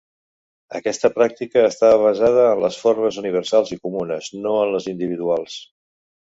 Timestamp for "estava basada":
1.71-2.45